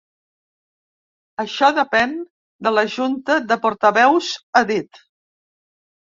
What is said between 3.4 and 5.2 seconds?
de portaveus, ha dit.